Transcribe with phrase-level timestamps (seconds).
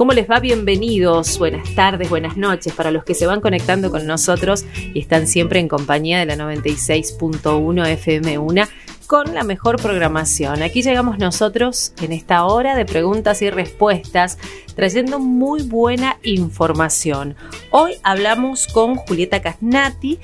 [0.00, 0.40] ¿Cómo les va?
[0.40, 5.26] Bienvenidos, buenas tardes, buenas noches para los que se van conectando con nosotros y están
[5.26, 8.68] siempre en compañía de la 96.1 FM1
[9.06, 10.62] con la mejor programación.
[10.62, 14.38] Aquí llegamos nosotros en esta hora de preguntas y respuestas,
[14.74, 17.36] trayendo muy buena información.
[17.70, 20.18] Hoy hablamos con Julieta Casnati,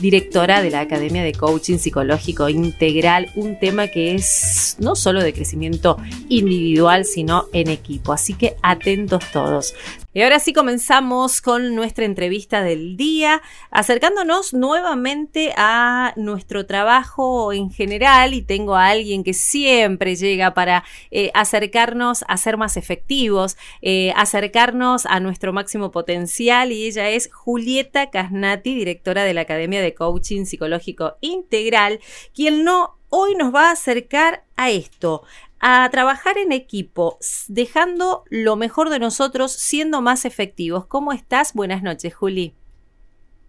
[0.00, 5.32] directora de la Academia de Coaching Psicológico Integral, un tema que es no solo de
[5.32, 5.98] crecimiento
[6.28, 8.12] individual, sino en equipo.
[8.12, 9.74] Así que atentos todos.
[10.12, 17.70] Y ahora sí comenzamos con nuestra entrevista del día, acercándonos nuevamente a nuestro trabajo en
[17.70, 23.56] general y tengo a alguien que siempre llega para eh, acercarnos a ser más efectivos,
[23.82, 29.80] eh, acercarnos a nuestro máximo potencial y ella es Julieta Casnati, directora de la Academia
[29.80, 32.00] de Coaching Psicológico Integral,
[32.34, 35.22] quien no hoy nos va a acercar a esto,
[35.60, 40.86] a trabajar en equipo, dejando lo mejor de nosotros, siendo más efectivos.
[40.86, 41.52] ¿Cómo estás?
[41.52, 42.59] Buenas noches, Juli.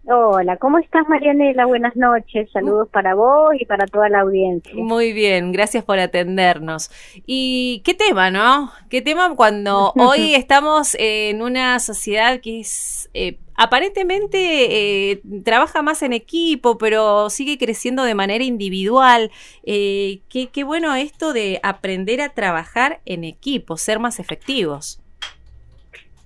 [0.04, 1.64] Hola, ¿cómo estás Marianela?
[1.64, 4.74] Buenas noches, saludos para vos y para toda la audiencia.
[4.74, 6.90] Muy bien, gracias por atendernos.
[7.24, 8.72] ¿Y qué tema, no?
[8.90, 16.02] ¿Qué tema cuando hoy estamos en una sociedad que es eh, aparentemente eh, trabaja más
[16.02, 19.30] en equipo, pero sigue creciendo de manera individual?
[19.62, 25.01] Eh, qué, qué bueno esto de aprender a trabajar en equipo, ser más efectivos.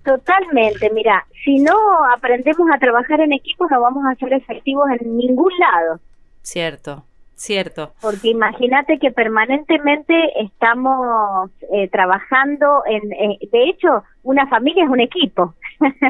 [0.07, 1.75] Totalmente, mira, si no
[2.15, 5.99] aprendemos a trabajar en equipo no vamos a ser efectivos en ningún lado.
[6.43, 7.03] Cierto,
[7.35, 7.93] cierto.
[8.01, 15.01] Porque imagínate que permanentemente estamos eh, trabajando en, eh, de hecho, una familia es un
[15.01, 15.55] equipo.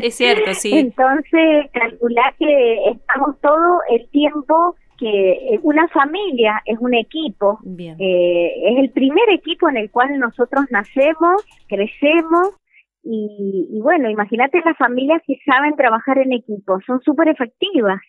[0.03, 0.73] Es cierto, sí.
[0.79, 8.53] Entonces, calcular que estamos todo el tiempo que eh, una familia es un equipo, eh,
[8.65, 12.51] es el primer equipo en el cual nosotros nacemos, crecemos
[13.09, 18.01] y, bueno, imagínate las familias que saben trabajar en equipo, son súper efectivas.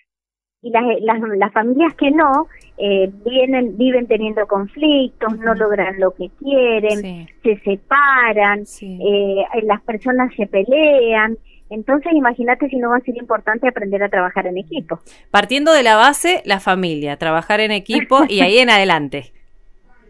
[0.63, 2.47] Y las, las, las, familias que no,
[2.79, 10.33] eh, vienen, viven teniendo conflictos, no logran lo que quieren, se separan, eh, las personas
[10.35, 11.37] se pelean.
[11.69, 14.99] Entonces, imagínate si no va a ser importante aprender a trabajar en equipo.
[15.29, 19.33] Partiendo de la base, la familia, trabajar en equipo y ahí en adelante.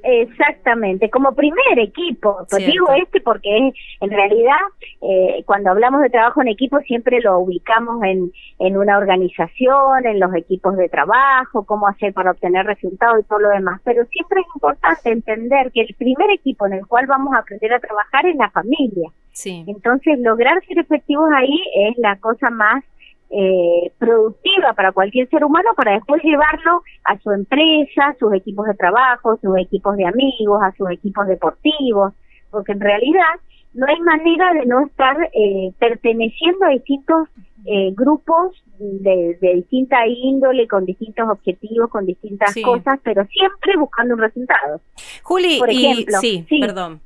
[0.03, 4.57] Exactamente, como primer equipo, pues digo este porque en realidad
[5.01, 10.19] eh, cuando hablamos de trabajo en equipo siempre lo ubicamos en, en una organización, en
[10.19, 14.41] los equipos de trabajo, cómo hacer para obtener resultados y todo lo demás, pero siempre
[14.41, 18.25] es importante entender que el primer equipo en el cual vamos a aprender a trabajar
[18.25, 19.11] es la familia.
[19.31, 19.63] Sí.
[19.67, 22.83] Entonces lograr ser efectivos ahí es la cosa más
[23.29, 28.73] eh, productiva para cualquier ser humano para después llevarlo a su empresa, sus equipos de
[28.73, 32.13] trabajo, sus equipos de amigos, a sus equipos deportivos,
[32.49, 33.35] porque en realidad
[33.73, 37.27] no hay manera de no estar eh, perteneciendo a distintos
[37.65, 44.13] eh, grupos de, de, distinta índole, con distintos objetivos, con distintas cosas, pero siempre buscando
[44.13, 44.79] un resultado.
[45.23, 47.01] Juli, por ejemplo, sí, perdón.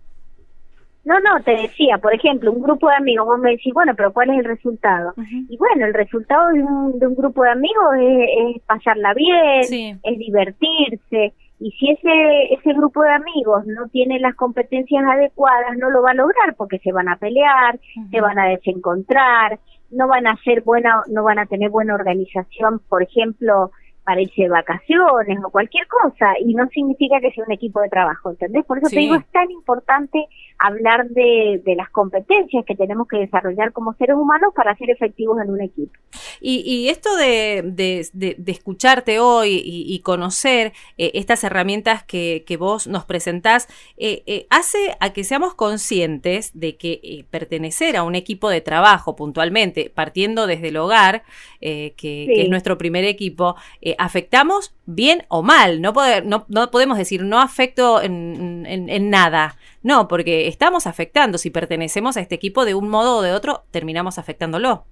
[1.04, 4.14] No, no, te decía, por ejemplo, un grupo de amigos, vos me decís, bueno, pero
[4.14, 5.14] ¿cuál es el resultado?
[5.50, 9.62] Y bueno, el resultado de un, de un grupo de amigos es, pasarla bien,
[10.04, 15.92] es divertirse, y si ese, ese grupo de amigos no tiene las competencias adecuadas, no
[15.92, 17.80] lo va a lograr porque se van a pelear,
[18.10, 19.60] se van a desencontrar,
[19.92, 23.70] no van a ser buena, no van a tener buena organización, por ejemplo,
[24.04, 27.90] para irse de vacaciones o cualquier cosa y no significa que sea un equipo de
[27.90, 28.66] trabajo, ¿entendés?
[28.66, 33.18] Por eso te digo, es tan importante hablar de, de, las competencias que tenemos que
[33.18, 35.92] desarrollar como seres humanos para ser efectivos en un equipo.
[36.40, 42.58] Y, y esto de, de, de, escucharte hoy y, conocer eh, estas herramientas que, que,
[42.58, 48.16] vos nos presentás, eh, eh, hace a que seamos conscientes de que pertenecer a un
[48.16, 51.24] equipo de trabajo puntualmente, partiendo desde el hogar,
[51.60, 53.56] que, que, es nuestro primer equipo,
[53.98, 55.82] afectamos bien o mal.
[55.82, 59.56] No, poder, no, no podemos decir no afecto en, en, nada.
[59.84, 61.38] No, porque estamos afectando.
[61.38, 64.86] Si pertenecemos a este equipo de un modo o de otro, terminamos afectándolo.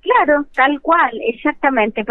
[0.00, 2.04] Claro, tal cual, exactamente.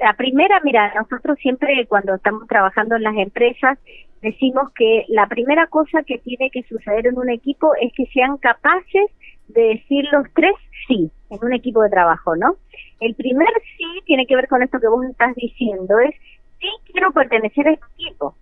[0.00, 3.78] La primera, mira, nosotros siempre cuando estamos trabajando en las empresas
[4.22, 8.38] decimos que la primera cosa que tiene que suceder en un equipo es que sean
[8.38, 9.10] capaces
[9.48, 10.52] de decir los tres
[10.86, 12.56] sí en un equipo de trabajo, ¿no?
[13.00, 16.14] El primer sí tiene que ver con esto que vos estás diciendo, es
[16.60, 18.34] sí quiero pertenecer a este equipo.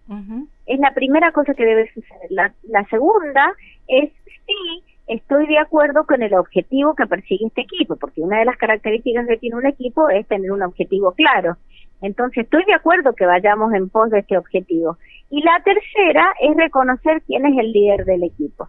[0.67, 2.31] Es la primera cosa que debe suceder.
[2.31, 3.53] La, la segunda
[3.89, 4.11] es
[4.47, 8.57] sí estoy de acuerdo con el objetivo que persigue este equipo, porque una de las
[8.57, 11.57] características que tiene un equipo es tener un objetivo claro.
[12.05, 14.99] Entonces, estoy de acuerdo que vayamos en pos de este objetivo.
[15.31, 18.69] Y la tercera es reconocer quién es el líder del equipo.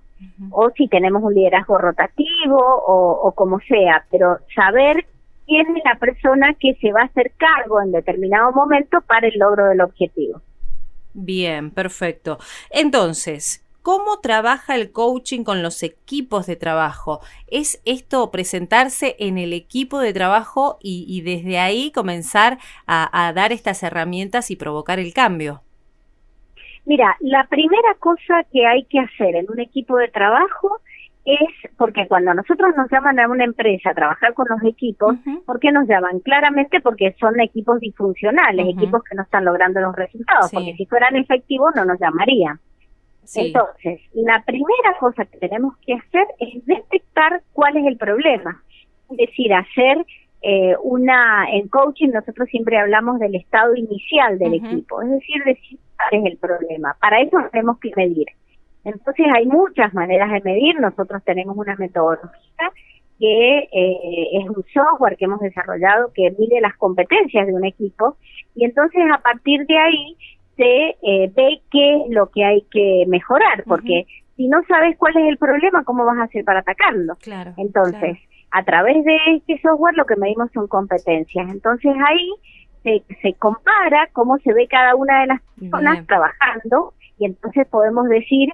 [0.51, 5.05] o si tenemos un liderazgo rotativo o, o como sea, pero saber
[5.45, 9.37] quién es la persona que se va a hacer cargo en determinado momento para el
[9.37, 10.41] logro del objetivo.
[11.13, 12.37] Bien, perfecto.
[12.69, 17.19] Entonces, ¿Cómo trabaja el coaching con los equipos de trabajo?
[17.45, 23.83] ¿Es esto presentarse en el equipo de trabajo y, desde ahí comenzar a, dar estas
[23.83, 25.61] herramientas y provocar el cambio?
[26.85, 30.79] Mira, la primera cosa que hay que hacer en un equipo de trabajo
[31.23, 35.15] es porque cuando nosotros nos llaman a una empresa a trabajar con los equipos,
[35.45, 36.21] ¿por qué nos llaman?
[36.21, 41.15] Claramente porque son equipos disfuncionales, equipos que no están logrando los resultados, porque si fueran
[41.17, 42.59] efectivos no nos llamarían.
[43.35, 48.63] Entonces, la primera cosa que tenemos que hacer es detectar cuál es el problema.
[49.09, 50.05] Es decir, hacer
[50.41, 55.79] eh, una, en coaching nosotros siempre hablamos del estado inicial del equipo, es decir, decir
[55.95, 56.95] cuál es el problema.
[57.01, 58.27] Para eso tenemos que medir.
[58.83, 62.71] Entonces hay muchas maneras de medir, nosotros tenemos una metodología
[63.19, 68.17] que eh, es un software que hemos desarrollado que mide las competencias de un equipo
[68.53, 70.17] y entonces a partir de ahí
[70.55, 74.05] se eh, ve qué es lo que hay que mejorar, porque
[74.35, 77.15] si no sabes cuál es el problema, ¿cómo vas a hacer para atacarlo?
[77.21, 78.17] Claro, Entonces,
[78.51, 81.49] a través de este software lo que medimos son competencias.
[81.49, 82.29] Entonces ahí
[82.83, 88.07] se, se compara cómo se ve cada una de las personas trabajando y entonces podemos
[88.07, 88.53] decir,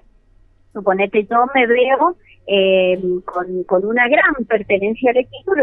[0.74, 2.16] suponete yo me veo
[2.48, 5.54] eh, con, con una gran pertenencia al equipo,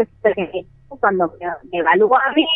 [0.99, 2.47] cuando me, me evalúa a mí,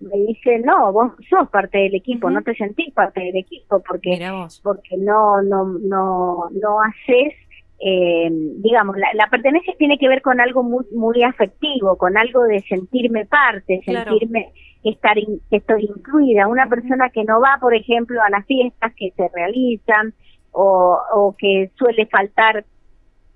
[0.00, 4.18] me dice, no, vos sos parte del equipo, no te sentís parte del equipo porque,
[4.62, 7.34] porque no, no, no, no haces,
[7.80, 12.60] eh, digamos, la, pertenencia tiene que ver con algo muy, muy afectivo, con algo de
[12.62, 14.52] sentirme parte, sentirme
[14.82, 16.46] que estar que estoy incluida.
[16.46, 20.14] Una persona que no va, por ejemplo, a las fiestas que se realizan
[20.52, 22.64] o, o que suele faltar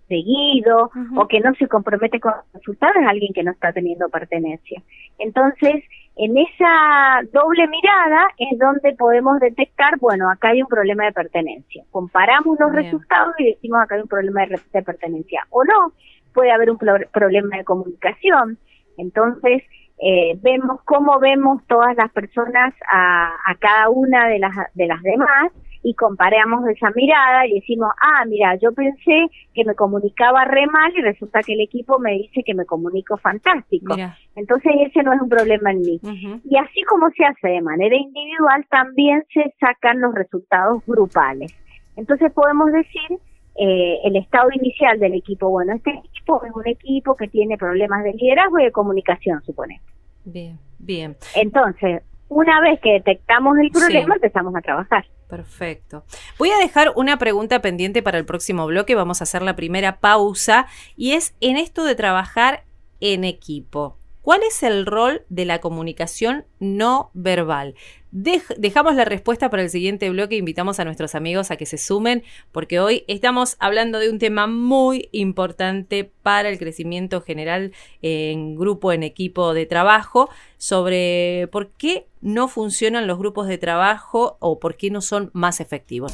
[0.08, 4.82] seguido o que no se compromete con resultados es alguien que no está teniendo pertenencia.
[5.18, 5.84] Entonces,
[6.16, 11.84] en esa doble mirada es donde podemos detectar, bueno, acá hay un problema de pertenencia.
[11.90, 15.46] Comparamos los resultados y decimos acá hay un problema de, pertenencia.
[15.50, 15.92] O no,
[16.34, 18.58] puede haber un problema de comunicación.
[18.98, 19.62] Entonces,
[20.04, 25.00] eh, vemos cómo vemos todas las personas a, a cada una de las, de las
[25.02, 25.52] demás
[25.82, 30.92] y comparamos esa mirada y decimos, ah, mira, yo pensé que me comunicaba re mal
[30.96, 33.94] y resulta que el equipo me dice que me comunico fantástico.
[34.36, 36.00] Entonces ese no es un problema en mí.
[36.48, 41.52] Y así como se hace de manera individual, también se sacan los resultados grupales.
[41.96, 43.18] Entonces podemos decir
[43.56, 45.50] eh, el estado inicial del equipo.
[45.50, 49.84] Bueno, este equipo es un equipo que tiene problemas de liderazgo y de comunicación, suponemos.
[50.24, 51.16] Bien, bien.
[51.34, 55.04] Entonces, una vez que detectamos el problema, empezamos a trabajar.
[55.32, 56.04] Perfecto.
[56.36, 58.94] Voy a dejar una pregunta pendiente para el próximo bloque.
[58.94, 62.64] Vamos a hacer la primera pausa y es en esto de trabajar
[63.00, 63.96] en equipo.
[64.22, 67.74] ¿Cuál es el rol de la comunicación no verbal?
[68.12, 70.36] dejamos la respuesta para el siguiente bloque.
[70.36, 72.22] Invitamos a nuestros amigos a que se sumen
[72.52, 77.72] porque hoy estamos hablando de un tema muy importante para el crecimiento general
[78.02, 80.28] en grupo, en equipo de trabajo,
[80.58, 85.60] sobre por qué no funcionan los grupos de trabajo o por qué no son más
[85.60, 86.12] efectivos.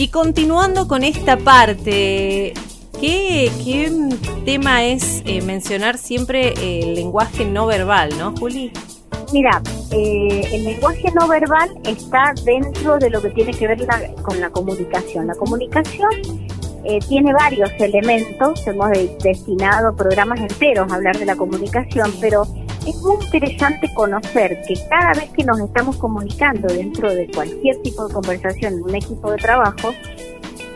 [0.00, 2.54] Y continuando con esta parte,
[2.98, 3.52] ¿qué,
[4.46, 8.72] tema es eh, mencionar siempre el lenguaje no verbal, no, Juli?
[9.30, 13.86] Mira, eh, el lenguaje no verbal está dentro de lo que tiene que ver
[14.22, 15.26] con la comunicación.
[15.26, 16.10] La comunicación
[16.84, 18.88] eh, tiene varios elementos, hemos
[19.22, 22.44] destinado programas enteros a hablar de la comunicación, pero
[22.86, 28.08] es muy interesante conocer que cada vez que nos estamos comunicando dentro de cualquier tipo
[28.08, 29.92] de conversación en un equipo de trabajo,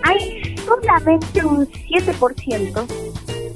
[0.03, 2.87] hay solamente un 7%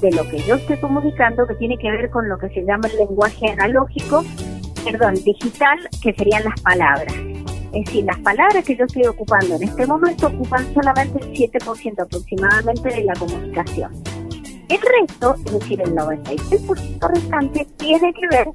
[0.01, 2.87] de lo que yo estoy comunicando que tiene que ver con lo que se llama
[2.87, 4.23] el lenguaje analógico,
[4.83, 7.13] perdón, digital, que serían las palabras.
[7.73, 12.01] Es decir, las palabras que yo estoy ocupando en este momento ocupan solamente el 7%
[12.01, 13.91] aproximadamente de la comunicación.
[14.69, 18.47] El resto, es decir, el 96% restante, tiene que ver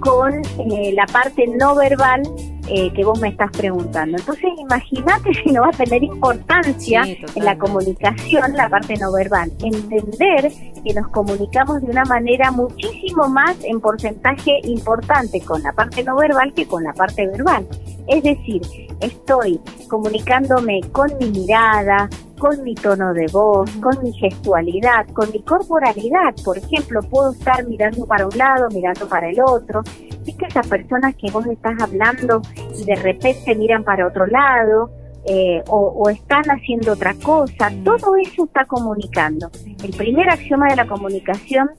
[0.00, 2.22] con eh, la parte no verbal
[2.68, 4.18] eh, que vos me estás preguntando.
[4.18, 9.50] Entonces, imagínate si no va a tener importancia en la comunicación la parte no verbal.
[9.62, 10.52] Entender
[10.84, 16.16] que nos comunicamos de una manera muchísimo más en porcentaje importante con la parte no
[16.16, 17.66] verbal que con la parte verbal.
[18.08, 18.62] Es decir,
[19.00, 25.42] estoy comunicándome con mi mirada, con mi tono de voz, con mi gestualidad, con mi
[25.42, 26.34] corporalidad.
[26.44, 29.82] Por ejemplo, puedo estar mirando para un lado, mirando para el otro.
[30.24, 32.40] Viste esas personas que vos estás hablando
[32.78, 34.90] y de repente miran para otro lado
[35.26, 37.70] eh, o, están haciendo otra cosa.
[37.84, 39.50] Todo eso está comunicando.
[39.82, 41.70] El primer axioma de la comunicación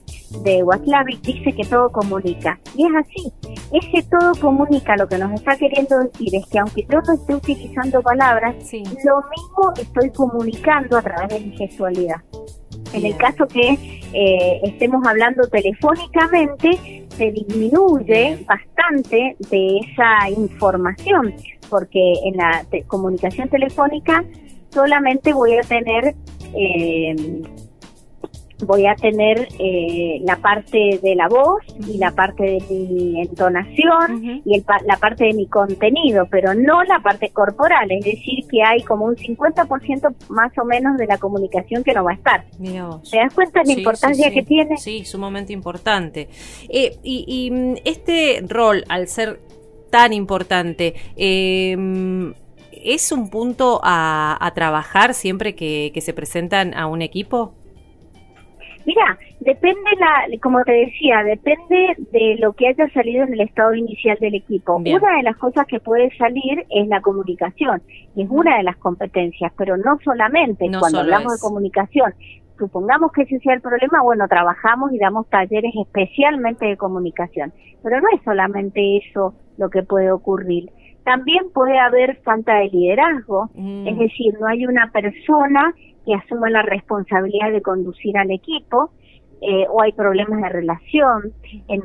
[0.42, 2.58] de Waslavic dice que todo comunica.
[2.76, 3.32] Y es así.
[3.72, 7.34] Ese todo comunica lo que nos está queriendo decir es que aunque yo no esté
[7.34, 12.22] utilizando palabras, lo mismo estoy comunicando a través de mi gestualidad.
[12.92, 13.78] En el caso que
[14.12, 21.34] eh, estemos hablando telefónicamente, se disminuye bastante de esa información,
[21.68, 24.24] porque en la comunicación telefónica
[24.70, 26.14] solamente voy a tener
[26.54, 27.14] eh,
[28.66, 34.42] voy a tener eh, la parte de la voz y la parte de mi entonación
[34.44, 38.82] y la parte de mi contenido, pero no la parte corporal, es decir, que hay
[38.82, 42.44] como un 50% más o menos de la comunicación que no va a estar.
[43.10, 44.76] ¿Te das cuenta de la importancia que tiene?
[44.76, 46.28] Sí, sumamente importante.
[46.68, 49.40] Eh, y, mm, este rol, al ser
[49.90, 51.76] tan importante, eh,
[52.72, 57.54] ¿es un punto a, trabajar siempre que se presentan a un equipo?
[58.90, 63.72] Mira, depende, la, como te decía, depende de lo que haya salido en el estado
[63.72, 64.76] inicial del equipo.
[64.78, 67.82] Una de las cosas que puede salir es la comunicación,
[68.16, 72.14] y es una de las competencias, pero no solamente cuando hablamos de comunicación.
[72.58, 77.52] Supongamos que ese sea el problema, bueno, trabajamos y damos talleres especialmente de comunicación,
[77.84, 80.68] pero no es solamente eso lo que puede ocurrir.
[81.04, 83.86] También puede haber falta de liderazgo, mm.
[83.86, 85.72] es decir, no hay una persona
[86.04, 88.90] que asuma la responsabilidad de conducir al equipo,
[89.42, 91.32] eh, o hay problemas de relación.
[91.68, 91.80] En,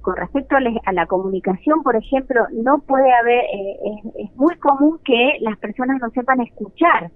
[0.00, 5.36] con respecto a, la comunicación, por ejemplo, no puede haber, eh, es, muy común que
[5.40, 7.10] las personas no sepan escuchar.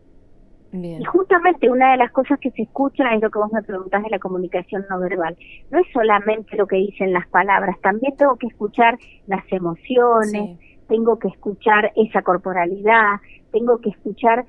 [0.75, 4.03] Y justamente una de las cosas que se escucha es lo que vos me preguntás
[4.03, 5.37] de la comunicación no verbal.
[5.71, 10.59] No es solamente lo que dicen las palabras, también tengo que escuchar las emociones,
[10.89, 13.17] tengo que escuchar esa corporalidad,
[13.53, 14.47] tengo que escuchar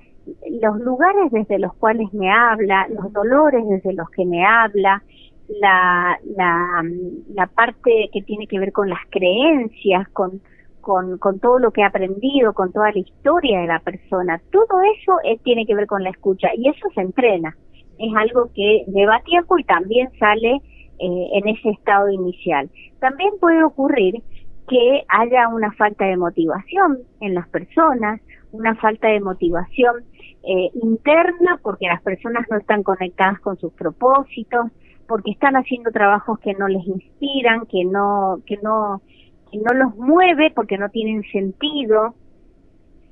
[0.61, 5.03] los lugares desde los cuales me habla, los dolores desde los que me habla,
[5.47, 10.41] la, la, parte que tiene que ver con las creencias, con,
[10.81, 14.41] con, con, todo lo que he aprendido, con toda la historia de la persona.
[14.51, 17.55] Todo eso eh, tiene que ver con la escucha y eso se entrena.
[17.99, 20.61] Es algo que lleva tiempo y también sale
[20.99, 22.69] eh, en ese estado inicial.
[22.99, 24.23] También puede ocurrir
[24.67, 28.21] que haya una falta de motivación en las personas,
[28.53, 30.03] una falta de motivación
[30.43, 34.71] eh, interna porque las personas no están conectadas con sus propósitos,
[35.07, 39.01] porque están haciendo trabajos que no les inspiran, que no, que no,
[39.51, 42.15] que no los mueve porque no tienen sentido,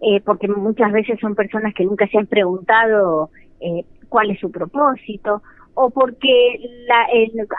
[0.02, 3.30] eh, porque muchas veces son personas que nunca se han preguntado
[3.60, 5.42] eh, cuál es su propósito,
[5.74, 7.08] o porque la,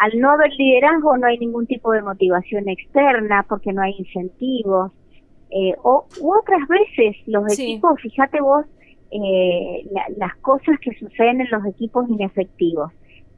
[0.01, 4.93] al no haber liderazgo no hay ningún tipo de motivación externa, porque no hay incentivos,
[5.55, 8.65] eh, o u otras veces los equipos, fíjate vos,
[9.11, 12.91] eh, las cosas que suceden en los equipos inefectivos.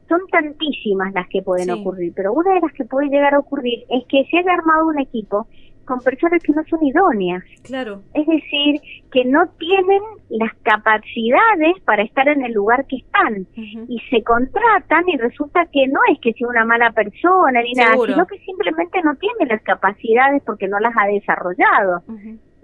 [0.07, 3.83] Son tantísimas las que pueden ocurrir, pero una de las que puede llegar a ocurrir
[3.89, 5.47] es que se haya armado un equipo
[5.85, 7.43] con personas que no son idóneas.
[7.63, 8.01] Claro.
[8.13, 13.99] Es decir, que no tienen las capacidades para estar en el lugar que están y
[14.09, 18.25] se contratan y resulta que no es que sea una mala persona ni nada, sino
[18.27, 22.03] que simplemente no tiene las capacidades porque no las ha desarrollado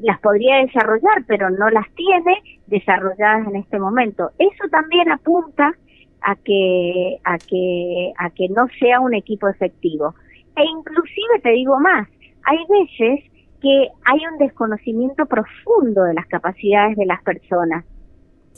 [0.01, 4.31] las podría desarrollar, pero no las tiene desarrolladas en este momento.
[4.37, 5.73] Eso también apunta
[6.21, 10.15] a que a que a que no sea un equipo efectivo.
[10.55, 12.07] E inclusive te digo más,
[12.43, 13.31] hay veces
[13.61, 17.85] que hay un desconocimiento profundo de las capacidades de las personas.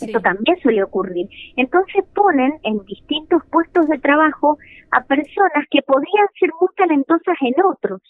[0.01, 1.27] Esto también suele ocurrir.
[1.55, 4.57] Entonces ponen en distintos puestos de trabajo
[4.91, 8.01] a personas que podrían ser muy talentosas en otros.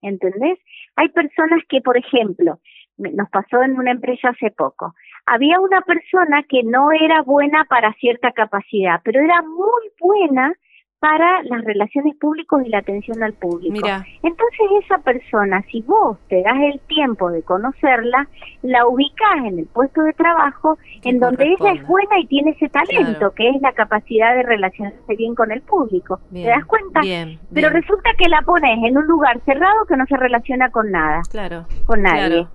[0.00, 0.58] ¿Entendés?
[0.96, 2.58] Hay personas que, por ejemplo,
[2.96, 4.94] nos pasó en una empresa hace poco.
[5.26, 10.52] Había una persona que no era buena para cierta capacidad, pero era muy buena
[11.00, 13.72] para las relaciones públicas y la atención al público.
[13.72, 14.04] Mira.
[14.22, 18.28] Entonces esa persona, si vos te das el tiempo de conocerla,
[18.62, 22.68] la ubicás en el puesto de trabajo en donde ella es buena y tiene ese
[22.68, 26.20] talento, que es la capacidad de relacionarse bien con el público.
[26.32, 27.00] ¿Te das cuenta?
[27.00, 30.90] Bien, Pero resulta que la pones en un lugar cerrado que no se relaciona con
[30.90, 31.22] nada.
[31.30, 31.66] Claro.
[31.86, 32.46] Con nadie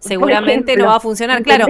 [0.00, 1.42] seguramente no va a funcionar.
[1.42, 1.66] Claro,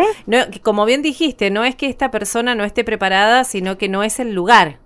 [0.62, 4.20] como bien dijiste, no es que esta persona no esté preparada, sino que no es
[4.20, 4.78] el lugar.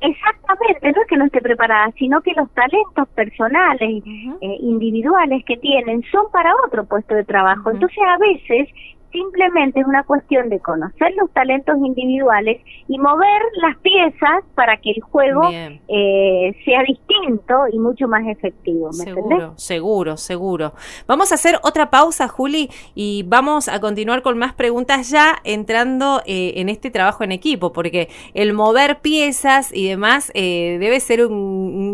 [0.00, 4.02] Exactamente, no es que no esté preparada, sino que los talentos personales,
[4.40, 7.70] eh, individuales que tienen son para otro puesto de trabajo.
[7.70, 8.68] Entonces a veces
[9.16, 14.90] simplemente es una cuestión de conocer los talentos individuales y mover las piezas para que
[14.90, 15.42] el juego
[15.88, 18.88] eh, sea distinto y mucho más efectivo.
[18.88, 20.72] ¿me seguro, seguro, seguro.
[21.06, 26.20] Vamos a hacer otra pausa, Juli, y vamos a continuar con más preguntas ya entrando
[26.26, 31.24] eh, en este trabajo en equipo, porque el mover piezas y demás eh, debe ser
[31.24, 31.85] un,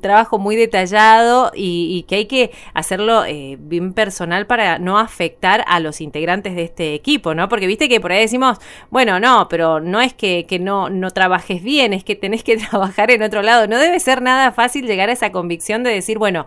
[0.00, 3.24] trabajo muy detallado y, que hay que hacerlo
[3.58, 7.48] bien personal para no afectar a los integrantes de este equipo, ¿no?
[7.48, 8.58] Porque viste que por ahí decimos,
[8.90, 12.56] bueno, no, pero no es que, que no, no trabajes bien, es que tenés que
[12.70, 13.66] trabajar en otro lado.
[13.66, 16.46] No debe ser nada fácil llegar a esa convicción de decir, bueno,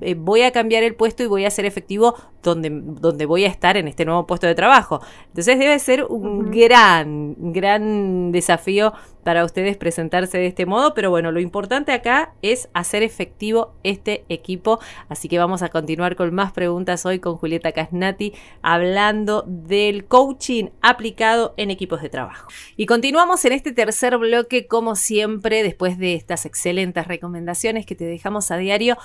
[0.00, 3.48] eh, voy a cambiar el puesto y voy a ser efectivo donde, donde voy a
[3.48, 5.00] estar en este nuevo puesto de trabajo.
[5.28, 11.30] Entonces debe ser un gran, gran desafío para ustedes presentarse de este modo, pero bueno,
[11.30, 16.52] lo importante acá es hacer efectivo este equipo, así que vamos a continuar con más
[16.52, 22.48] preguntas hoy con Julieta Casnati hablando del coaching aplicado en equipos de trabajo.
[22.76, 28.04] Y continuamos en este tercer bloque como siempre, después de estas excelentes recomendaciones que te
[28.04, 28.96] dejamos a diario.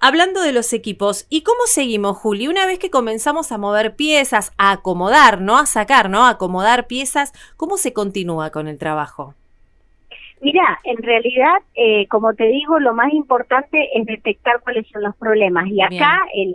[0.00, 2.46] Hablando de los equipos, ¿y cómo seguimos, Juli?
[2.46, 6.24] Una vez que comenzamos a mover piezas, a acomodar, no a sacar, ¿no?
[6.24, 9.34] A acomodar piezas, ¿cómo se continúa con el trabajo?
[10.40, 15.16] Mira, en realidad, eh, como te digo, lo más importante es detectar cuáles son los
[15.16, 15.66] problemas.
[15.66, 16.54] Y acá el,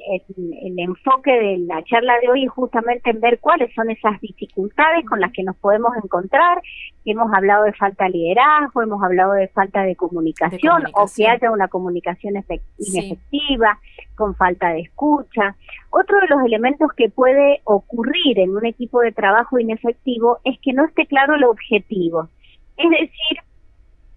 [0.62, 5.06] el, enfoque de la charla de hoy es justamente en ver cuáles son esas dificultades
[5.06, 6.62] con las que nos podemos encontrar.
[7.04, 11.52] Hemos hablado de falta de liderazgo, hemos hablado de falta de comunicación, o que haya
[11.52, 12.36] una comunicación
[12.78, 13.80] inefectiva,
[14.16, 15.58] con falta de escucha.
[15.90, 20.72] Otro de los elementos que puede ocurrir en un equipo de trabajo inefectivo es que
[20.72, 22.30] no esté claro el objetivo.
[22.78, 23.38] Es decir,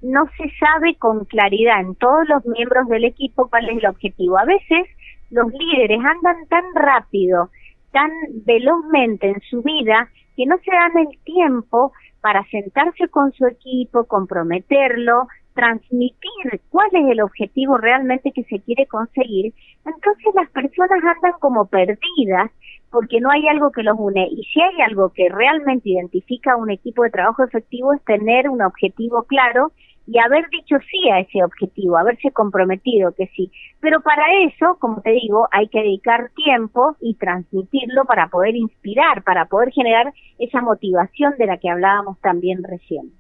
[0.03, 4.38] no se sabe con claridad en todos los miembros del equipo cuál es el objetivo.
[4.38, 4.87] A veces
[5.31, 7.50] los líderes andan tan rápido,
[7.93, 8.11] tan
[8.45, 14.05] velozmente en su vida, que no se dan el tiempo para sentarse con su equipo,
[14.05, 19.54] comprometerlo, transmitir cuál es el objetivo realmente que se quiere conseguir,
[19.85, 22.50] entonces las personas andan como perdidas
[22.97, 24.26] porque no hay algo que los une.
[24.30, 28.63] Y si hay algo que realmente identifica un equipo de trabajo efectivo es tener un
[28.63, 29.73] objetivo claro
[30.06, 33.52] y haber dicho sí a ese objetivo, haberse comprometido que sí.
[33.80, 39.23] Pero para eso, como te digo, hay que dedicar tiempo y transmitirlo para poder inspirar,
[39.25, 43.13] para poder generar esa motivación de la que hablábamos también recién.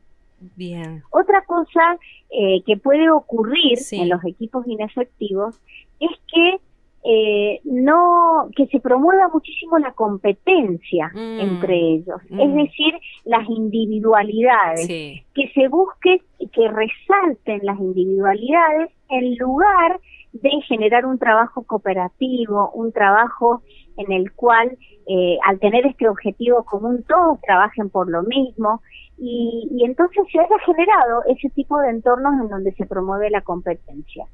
[0.56, 1.02] Bien.
[1.10, 1.98] Otra cosa
[2.30, 5.60] eh, que puede ocurrir en los equipos inefectivos
[6.00, 6.60] es que
[7.08, 11.38] eh, no que se promueva muchísimo la competencia mm.
[11.38, 12.56] entre ellos, es mm.
[12.56, 16.20] decir, las individualidades, que se busque
[16.52, 20.00] que resalten las individualidades en lugar
[20.32, 23.62] de generar un trabajo cooperativo, un trabajo
[23.96, 28.82] en el cual eh, al tener este objetivo común todos trabajen por lo mismo
[29.16, 33.42] y, y entonces se haya generado ese tipo de entornos en donde se promueve la
[33.42, 34.26] competencia.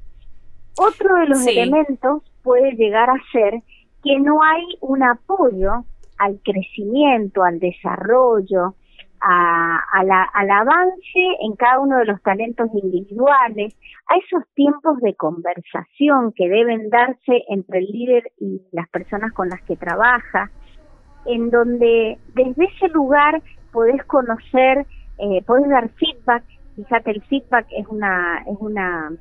[0.77, 3.61] Otro de los elementos puede llegar a ser
[4.03, 5.85] que no hay un apoyo
[6.17, 8.75] al crecimiento, al desarrollo,
[9.21, 9.79] a,
[10.33, 13.73] al avance en cada uno de los talentos individuales,
[14.07, 19.47] a esos tiempos de conversación que deben darse entre el líder y las personas con
[19.47, 20.51] las que trabaja,
[21.25, 24.85] en donde desde ese lugar podés conocer,
[25.19, 26.43] eh, podés dar feedback,
[26.75, 29.11] fíjate el feedback es una, es una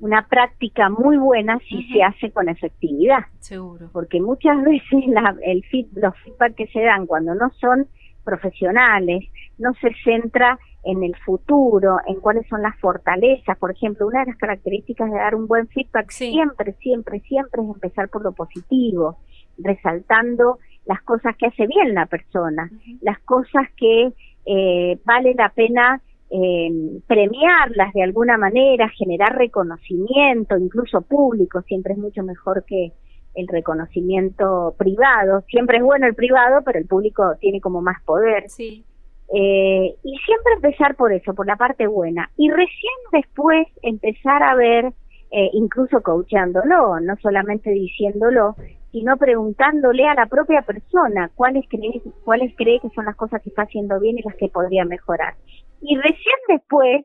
[0.00, 3.20] una práctica muy buena si se hace con efectividad.
[3.38, 3.88] Seguro.
[3.92, 7.86] Porque muchas veces la, el los feedback que se dan cuando no son
[8.24, 9.24] profesionales,
[9.58, 13.58] no se centra en el futuro, en cuáles son las fortalezas.
[13.58, 17.68] Por ejemplo, una de las características de dar un buen feedback siempre, siempre, siempre es
[17.68, 19.18] empezar por lo positivo,
[19.58, 24.12] resaltando las cosas que hace bien la persona, las cosas que
[24.46, 31.98] eh, vale la pena eh, premiarlas de alguna manera, generar reconocimiento, incluso público, siempre es
[31.98, 32.92] mucho mejor que
[33.34, 35.42] el reconocimiento privado.
[35.48, 38.48] Siempre es bueno el privado, pero el público tiene como más poder.
[38.48, 38.84] Sí.
[39.32, 42.30] Eh, y siempre empezar por eso, por la parte buena.
[42.36, 44.86] Y recién después empezar a ver,
[45.30, 48.56] eh, incluso coachándolo, no solamente diciéndolo,
[48.92, 53.50] sino preguntándole a la propia persona cuáles cree, cuáles cree que son las cosas que
[53.50, 55.34] está haciendo bien y las que podría mejorar
[55.80, 57.04] y recién después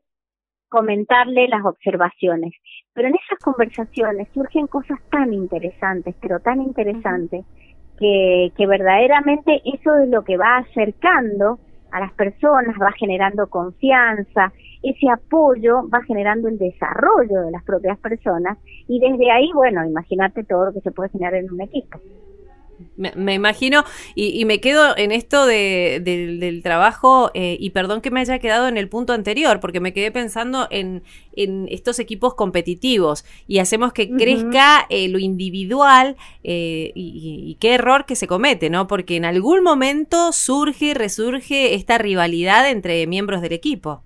[0.69, 2.53] comentarle las observaciones.
[2.93, 7.45] Pero en esas conversaciones surgen cosas tan interesantes, pero tan interesantes,
[7.99, 11.59] que, que verdaderamente eso es lo que va acercando
[11.91, 17.99] a las personas, va generando confianza, ese apoyo va generando el desarrollo de las propias
[17.99, 18.57] personas
[18.87, 21.99] y desde ahí, bueno, imagínate todo lo que se puede generar en un equipo.
[22.97, 23.83] Me, imagino,
[24.15, 28.77] y, me quedo en esto del trabajo, eh, y perdón que me haya quedado en
[28.77, 34.85] el punto anterior, porque me quedé pensando en, estos equipos competitivos y hacemos que crezca
[34.89, 38.87] eh, lo individual eh, y, qué error que se comete, ¿no?
[38.87, 44.03] Porque en algún momento surge y resurge esta rivalidad entre miembros del equipo.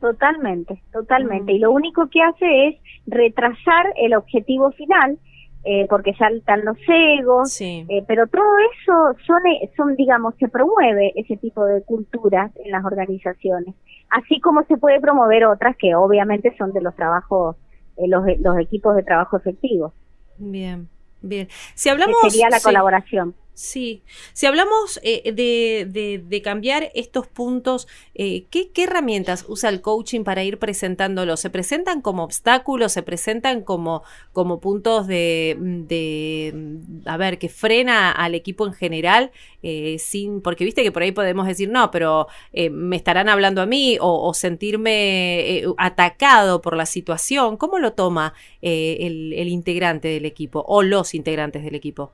[0.00, 1.52] Totalmente, totalmente.
[1.52, 5.18] Y lo único que hace es retrasar el objetivo final
[5.64, 11.12] eh, porque saltan los egos, eh, pero todo eso son, eh, son, digamos, se promueve
[11.16, 13.74] ese tipo de culturas en las organizaciones,
[14.08, 17.56] así como se puede promover otras que obviamente son de los trabajos,
[17.98, 19.92] los, los equipos de trabajo efectivos.
[20.38, 20.88] Bien,
[21.20, 21.48] bien.
[21.74, 22.16] Si hablamos...
[22.22, 23.34] sería la colaboración.
[23.58, 30.22] Sí, si hablamos eh, de, de, cambiar estos puntos, eh, ¿qué, herramientas usa el coaching
[30.22, 31.40] para ir presentándolos?
[31.40, 32.92] ¿Se presentan como obstáculos?
[32.92, 39.32] ¿Se presentan como, como puntos de, de, a ver, que frena al equipo en general?
[39.64, 42.28] Eh, sin, porque viste que por ahí podemos decir, no, pero
[42.70, 47.56] me estarán hablando a mí o, sentirme atacado por la situación.
[47.56, 52.12] ¿Cómo lo toma el, el integrante del equipo o los integrantes del equipo?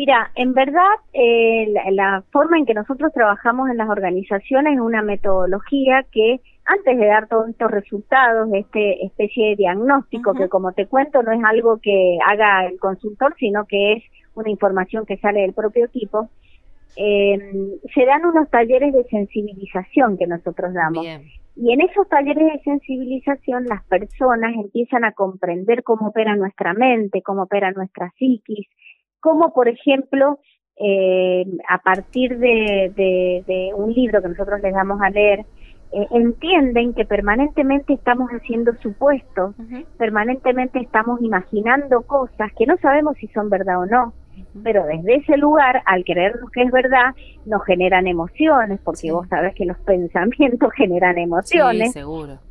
[0.00, 5.02] Mira, en verdad, eh, la, forma en que nosotros trabajamos en las organizaciones es una
[5.02, 10.86] metodología que antes de dar todos estos resultados, este especie de diagnóstico, que como te
[10.86, 15.42] cuento no es algo que haga el consultor, sino que es una información que sale
[15.42, 16.30] del propio equipo,
[16.96, 17.36] eh,
[17.94, 21.04] se dan unos talleres de sensibilización que nosotros damos.
[21.56, 27.20] Y en esos talleres de sensibilización las personas empiezan a comprender cómo opera nuestra mente,
[27.20, 28.66] cómo opera nuestra psiquis,
[29.20, 30.38] como por ejemplo
[30.82, 35.40] eh, a partir de, un libro que nosotros les damos a leer,
[35.92, 39.54] eh, entienden que permanentemente estamos haciendo supuestos,
[39.98, 44.14] permanentemente estamos imaginando cosas que no sabemos si son verdad o no,
[44.62, 49.28] pero desde ese lugar, al creer lo que es verdad, nos generan emociones, porque vos
[49.28, 51.92] sabés que los pensamientos generan emociones,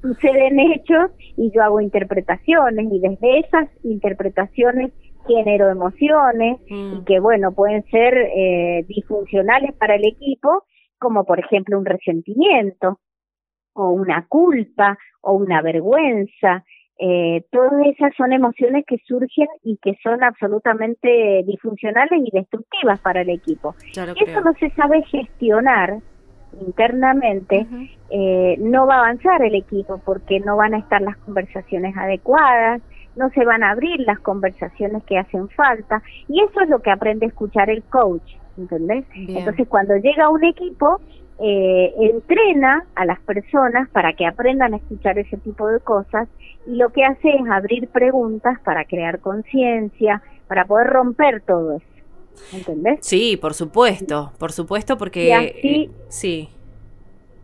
[0.02, 4.92] suceden hechos y yo hago interpretaciones y desde esas interpretaciones
[5.28, 7.06] genero emociones y mm.
[7.06, 10.64] que, bueno, pueden ser eh, disfuncionales para el equipo,
[10.98, 13.00] como por ejemplo un resentimiento
[13.74, 16.64] o una culpa o una vergüenza.
[17.02, 23.22] Eh, todas esas son emociones que surgen y que son absolutamente disfuncionales y destructivas para
[23.22, 23.74] el equipo.
[23.80, 26.00] Si eso no se sabe gestionar
[26.60, 27.66] internamente,
[28.10, 32.82] eh, no va a avanzar el equipo porque no van a estar las conversaciones adecuadas,
[33.20, 36.90] no se van a abrir las conversaciones que hacen falta y eso es lo que
[36.90, 39.06] aprende a escuchar el coach, ¿entendés?
[39.14, 41.02] Entonces cuando llega un equipo,
[41.42, 46.28] eh, entrena a las personas para que aprendan a escuchar ese tipo de cosas
[46.66, 51.86] y lo que hace es abrir preguntas para crear conciencia, para poder romper todo eso.
[52.54, 53.00] ¿Entendés?
[53.02, 56.50] Sí, por supuesto, por supuesto, porque así, sí.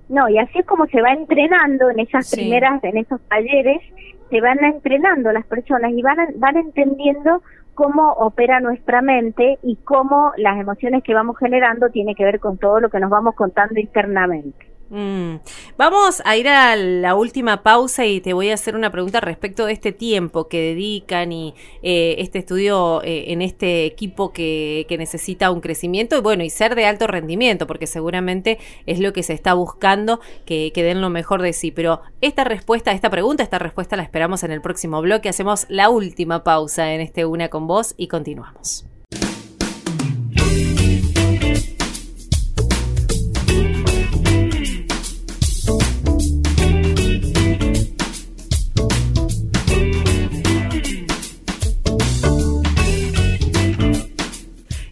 [0.08, 3.82] No, y así es como se va entrenando en esas primeras, en esos talleres,
[4.30, 7.42] se van entrenando las personas y van, van entendiendo
[7.74, 12.58] cómo opera nuestra mente y cómo las emociones que vamos generando tiene que ver con
[12.58, 14.75] todo lo que nos vamos contando internamente.
[14.96, 15.42] Mm.
[15.78, 19.66] Vamos a ir a la última pausa y te voy a hacer una pregunta respecto
[19.66, 21.54] de este tiempo que dedican y
[21.84, 26.76] eh, este estudio eh, en este equipo que, necesita un crecimiento y bueno, y ser
[26.76, 31.10] de alto rendimiento, porque seguramente es lo que se está buscando, que, que den lo
[31.10, 31.72] mejor de sí.
[31.72, 35.28] Pero esta respuesta, esta pregunta, esta respuesta la esperamos en el próximo bloque.
[35.28, 38.86] Hacemos la última pausa en este Una con vos y continuamos.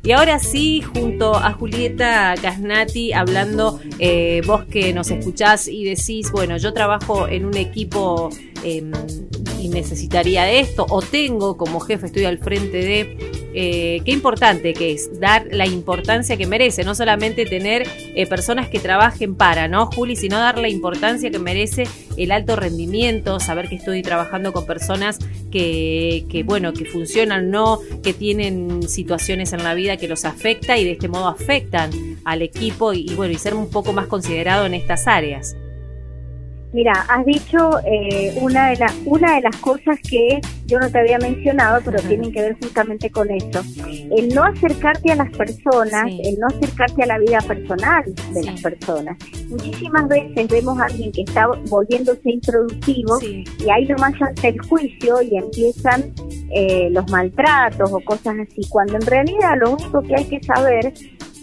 [0.06, 6.30] Y ahora sí, junto a Julieta Casnati, hablando, eh, vos que nos escuchás y decís,
[6.30, 8.30] bueno, yo trabajo en un equipo
[8.63, 8.91] em,
[9.60, 14.93] y necesitaría esto, o tengo como jefe, estoy al frente de eh, qué importante que
[14.93, 19.86] es dar la importancia que merece, no solamente tener eh, personas que trabajen para, ¿no,
[19.86, 20.15] Juli?
[20.15, 21.84] Sino dar la importancia que merece
[22.17, 25.19] el alto rendimiento, saber que estoy trabajando con personas
[25.52, 30.78] que, que, bueno, que funcionan, no, que tienen situaciones en la vida que los afecta
[30.78, 31.91] y de este modo afectan
[32.26, 35.56] al equipo y, bueno, y ser un poco más considerado en estas áreas.
[36.73, 41.19] Mira, has dicho eh, una, de una de las cosas que yo no te había
[41.19, 43.62] mencionado, pero tienen que ver justamente con eso.
[43.88, 48.59] El no acercarte a las personas, el no acercarte a la vida personal de las
[48.59, 49.17] personas.
[49.49, 55.21] Muchísimas veces vemos a alguien que está volviéndose introductivo y ahí nomás hace el juicio
[55.21, 56.12] y empiezan
[56.51, 60.88] eh, los maltratos o cosas así, cuando en realidad lo único que hay que saber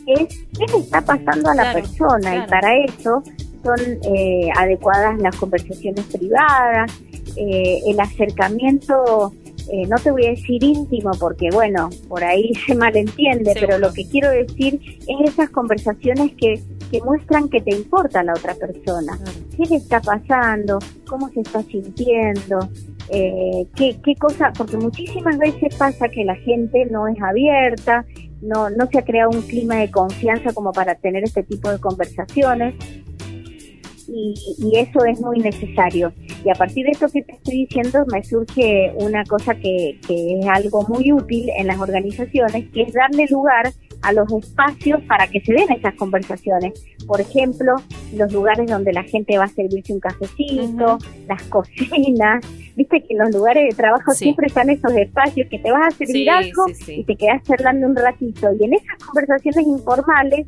[0.06, 2.36] es qué le está pasando a la persona.
[2.36, 3.22] Y para eso
[3.62, 6.90] son eh, adecuadas las conversaciones privadas,
[7.37, 9.33] eh, el acercamiento,
[9.73, 13.92] eh, no te voy a decir íntimo porque bueno, por ahí se malentiende, pero lo
[13.92, 19.18] que quiero decir es esas conversaciones que, que muestran que te importa la otra persona.
[19.57, 20.79] ¿Qué le está pasando?
[21.09, 22.68] ¿Cómo se está sintiendo?
[23.11, 24.53] Eh, ¿qué, ¿Qué cosa?
[24.57, 28.05] Porque muchísimas veces pasa que la gente no es abierta,
[28.42, 31.79] no, no se ha creado un clima de confianza como para tener este tipo de
[31.79, 32.75] conversaciones
[34.12, 34.35] y,
[34.77, 36.12] eso es muy necesario.
[36.44, 40.38] Y a partir de esto que te estoy diciendo, me surge una cosa que, que
[40.38, 45.27] es algo muy útil en las organizaciones, que es darle lugar a los espacios para
[45.27, 46.73] que se den esas conversaciones.
[47.07, 47.77] Por ejemplo,
[48.14, 52.44] los lugares donde la gente va a servirse un cafecito, las cocinas.
[52.77, 55.96] Viste que en los lugares de trabajo siempre están esos espacios que te vas a
[55.96, 58.49] servir algo y te quedas charlando un ratito.
[58.59, 60.46] Y en esas conversaciones informales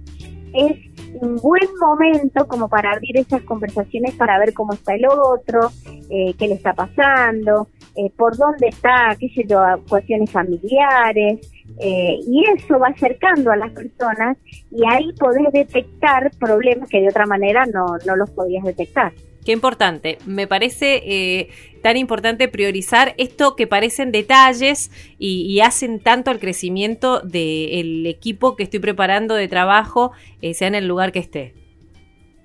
[0.54, 0.78] es
[1.20, 5.70] un buen momento como para abrir esas conversaciones para ver cómo está el otro,
[6.10, 11.40] eh, qué le está pasando, eh, por dónde está, qué sé yo, cuestiones familiares,
[11.78, 14.36] eh, y eso va acercando a las personas
[14.70, 19.12] y ahí podés detectar problemas que de otra manera no, no los podías detectar.
[19.44, 20.18] Qué importante.
[20.24, 21.48] Me parece eh,
[21.82, 28.62] tan importante priorizar esto que parecen detalles y, hacen tanto al crecimiento del equipo que
[28.62, 31.54] estoy preparando de trabajo, eh, sea en el lugar que esté.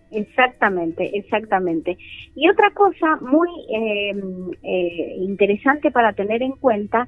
[0.10, 1.98] Exactamente, exactamente.
[2.36, 7.08] Y otra cosa muy em, eh, interesante para tener en cuenta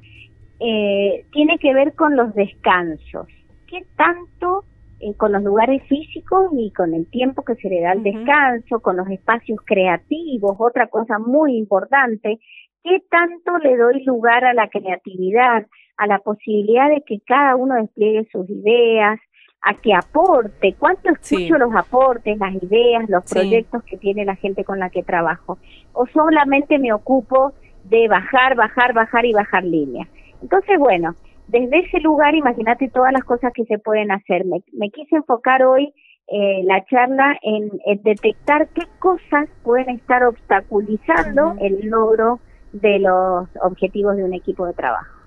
[0.60, 3.28] tiene que ver con los descansos.
[3.65, 4.65] ¿Qué tanto
[4.99, 8.79] eh, con los lugares físicos y con el tiempo que se le da al descanso,
[8.81, 12.39] con los espacios creativos, otra cosa muy importante,
[12.83, 17.75] ¿qué tanto le doy lugar a la creatividad, a la posibilidad de que cada uno
[17.75, 19.19] despliegue sus ideas,
[19.62, 24.63] a que aporte, cuánto escucho los aportes, las ideas, los proyectos que tiene la gente
[24.63, 25.57] con la que trabajo,
[25.93, 30.07] o solamente me ocupo de bajar, bajar, bajar y bajar líneas.
[30.41, 31.15] Entonces, bueno,
[31.49, 34.45] desde ese lugar, imagínate todas las cosas que se pueden hacer.
[34.45, 35.93] Me, quise enfocar hoy
[36.27, 37.71] eh, la charla en,
[38.03, 42.39] detectar qué cosas pueden estar obstaculizando el logro
[42.71, 45.18] de los objetivos de un equipo de trabajo.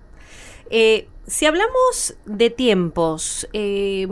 [0.70, 4.08] Eh, si hablamos de tiempos, eh,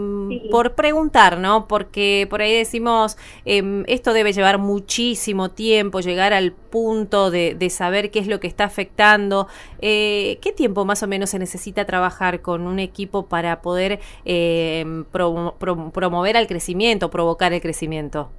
[0.50, 1.66] por preguntar, ¿no?
[1.66, 8.12] Porque por ahí decimos, em, esto debe llevar muchísimo tiempo, llegar al punto de, saber
[8.12, 9.48] qué es lo que está afectando.
[9.80, 15.04] Eh, ¿Qué tiempo más o menos se necesita trabajar con un equipo para poder em,
[15.04, 18.30] promover el crecimiento, provocar el crecimiento?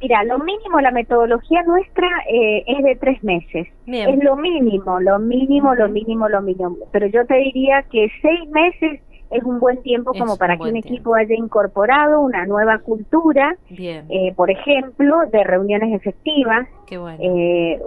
[0.00, 3.66] Mira, lo mínimo, la metodología nuestra eh, es de tres meses.
[3.86, 6.76] Es lo mínimo, lo mínimo, lo mínimo, lo mínimo.
[6.92, 10.76] Pero yo te diría que seis meses es un buen tiempo como para que un
[10.76, 16.66] equipo haya incorporado una nueva cultura, eh, por ejemplo, de reuniones efectivas.
[16.90, 17.78] Eh,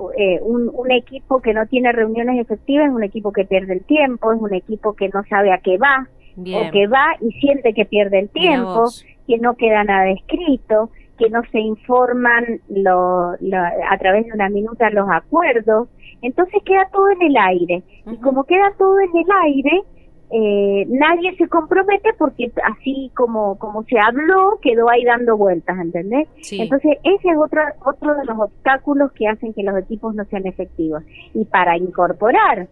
[0.43, 4.33] un, un, equipo que no tiene reuniones efectivas es un equipo que pierde el tiempo,
[4.33, 7.85] es un equipo que no sabe a qué va, o que va y siente que
[7.85, 8.85] pierde el tiempo,
[9.27, 14.89] que no queda nada escrito que no se informan lo, a través de una minuta
[14.89, 15.87] los acuerdos,
[16.23, 17.83] entonces queda todo en el aire.
[18.11, 19.83] Y como queda todo en el aire,
[20.31, 26.27] eh, nadie se compromete porque así como, como se habló, quedó ahí dando vueltas, ¿entendés?
[26.51, 30.47] Entonces ese es otro, otro de los obstáculos que hacen que los equipos no sean
[30.47, 31.03] efectivos.
[31.35, 32.67] Y para incorporar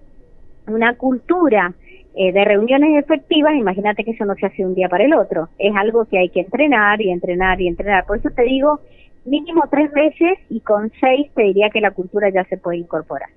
[0.68, 1.76] una cultura
[2.16, 5.50] eh, de reuniones efectivas, imagínate que eso no se hace un día para el otro.
[5.60, 8.06] Es algo que hay que entrenar y entrenar y entrenar.
[8.06, 8.80] Por eso te digo,
[9.26, 13.30] mínimo tres veces y con seis te diría que la cultura ya se puede incorporar.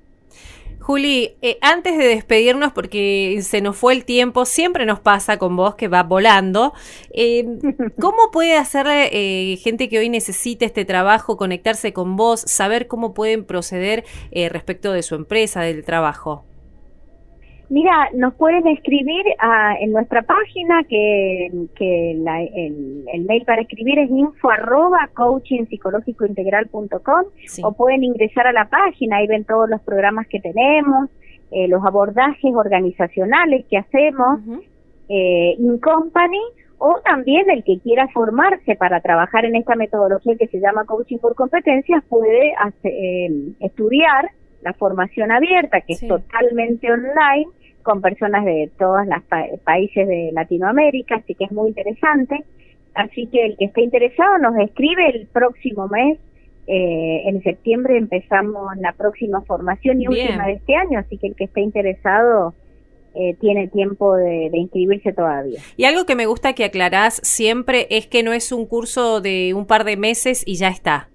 [0.81, 5.55] Juli, eh, antes de despedirnos, porque se nos fue el tiempo, siempre nos pasa con
[5.55, 6.73] vos que va volando,
[7.13, 7.45] eh,
[8.01, 8.87] ¿cómo puede hacer
[9.59, 15.03] gente que hoy necesite este trabajo, conectarse con vos, saber cómo pueden proceder respecto de
[15.03, 16.47] su empresa, del trabajo?
[17.73, 19.25] Mira, nos pueden escribir
[19.81, 25.41] en nuestra página que, el, mail para escribir es info arroba o
[27.73, 31.09] pueden ingresar a la página y ven todos los programas que tenemos,
[31.51, 34.41] eh, los abordajes organizacionales que hacemos,
[35.09, 36.43] eh, in company
[36.77, 41.17] o también el que quiera formarse para trabajar en esta metodología que se llama coaching
[41.17, 42.53] por competencias puede
[42.85, 43.31] eh,
[43.61, 44.31] estudiar
[44.61, 47.47] la formación abierta, que es totalmente online,
[47.83, 52.45] con personas de todos los países de Latinoamérica, así que es muy interesante.
[52.95, 56.19] Así que el que esté interesado nos escribe el próximo mes.
[56.67, 61.35] Eh, en septiembre empezamos la próxima formación y última de este año, así que el
[61.35, 62.55] que esté interesado
[63.15, 65.61] eh, tiene tiempo de, de, inscribirse todavía.
[65.77, 69.55] Y algo que me gusta que aclarás siempre es que no es un curso de
[69.55, 71.09] un par de meses y ya está.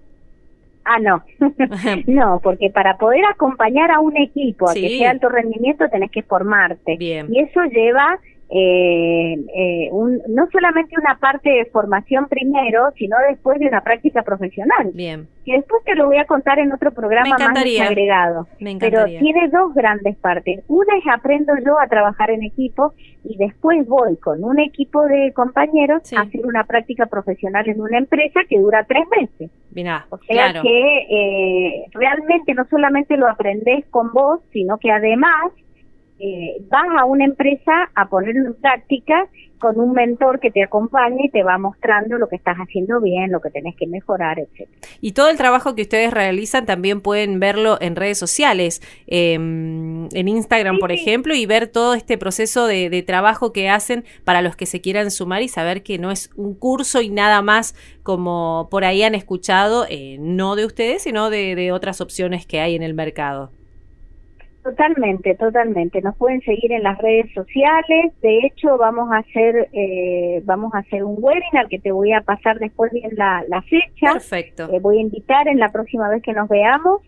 [0.87, 1.23] Ah, no.
[2.07, 6.23] no, porque para poder acompañar a un equipo a que sea alto rendimiento tenés que
[6.23, 6.95] formarte.
[6.97, 7.27] Bien.
[7.29, 13.59] Y eso lleva eh, eh, un, no solamente una parte de formación primero, sino después
[13.59, 14.91] de una práctica profesional.
[14.93, 15.27] Bien.
[15.45, 18.47] Que después te lo voy a contar en otro programa más agregado.
[18.57, 20.63] Pero tiene dos grandes partes.
[20.67, 25.33] Una es aprendo yo a trabajar en equipo y después voy con un equipo de
[25.33, 29.51] compañeros a hacer una práctica profesional en una empresa que dura tres meses.
[30.09, 35.51] o sea que eh, realmente no solamente lo aprendes con vos, sino que además
[36.19, 41.25] eh, vas a una empresa a ponerlo en práctica con un mentor que te acompañe
[41.25, 44.69] y te va mostrando lo que estás haciendo bien, lo que tenés que mejorar, etc.
[45.01, 50.27] Y todo el trabajo que ustedes realizan también pueden verlo en redes sociales, em, en
[50.27, 54.65] Instagram, por ejemplo, y ver todo este proceso de, trabajo que hacen para los que
[54.65, 58.85] se quieran sumar y saber que no es un curso y nada más como por
[58.85, 62.93] ahí han escuchado, eh, no de ustedes, sino de otras opciones que hay en el
[62.93, 63.51] mercado.
[64.67, 66.01] Totalmente, totalmente.
[66.01, 68.11] Nos pueden seguir en las redes sociales.
[68.21, 72.19] De hecho, vamos a hacer eh, vamos a hacer un webinar que te voy a
[72.19, 74.11] pasar después bien la, la fecha.
[74.11, 74.67] Perfecto.
[74.69, 77.01] Te voy a invitar en la próxima vez que nos veamos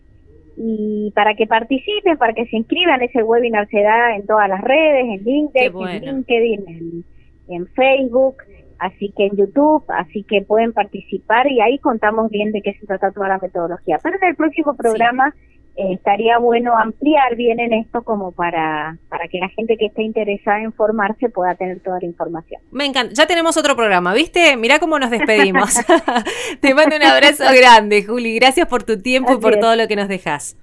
[0.56, 3.02] y para que participen, para que se inscriban.
[3.02, 7.04] Ese webinar se da en todas las redes, en LinkedIn, en, LinkedIn en,
[7.48, 8.36] en Facebook
[8.78, 12.86] así que en YouTube, así que pueden participar y ahí contamos bien de qué se
[12.86, 13.98] trata toda la metodología.
[14.02, 15.34] Pero en el próximo programa
[15.76, 20.02] eh, estaría bueno ampliar bien en esto como para, para que la gente que esté
[20.02, 22.60] interesada en formarse pueda tener toda la información.
[22.70, 23.12] Me encanta.
[23.14, 24.56] Ya tenemos otro programa, ¿viste?
[24.56, 25.74] Mirá cómo nos despedimos.
[26.60, 28.34] Te mando un abrazo grande, Juli.
[28.36, 30.56] Gracias por tu tiempo y por todo lo que nos dejas.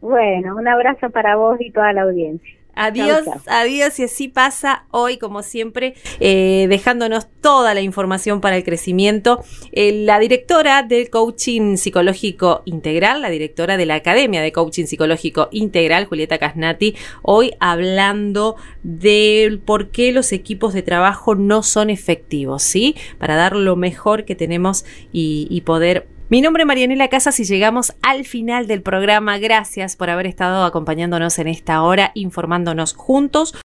[0.00, 2.55] Bueno, un abrazo para vos y toda la audiencia.
[2.76, 8.64] Adiós, adiós y así pasa hoy como siempre, eh, dejándonos toda la información para el
[8.64, 9.42] crecimiento.
[9.72, 15.48] Eh, la directora del Coaching Psicológico Integral, la directora de la Academia de Coaching Psicológico
[15.52, 22.62] Integral, Julieta Casnati, hoy hablando de por qué los equipos de trabajo no son efectivos,
[22.62, 22.94] ¿sí?
[23.16, 27.44] Para dar lo mejor que tenemos y, y poder mi nombre es Marianela Casas y
[27.44, 29.38] llegamos al final del programa.
[29.38, 33.54] Gracias por haber estado acompañándonos en esta hora, informándonos juntos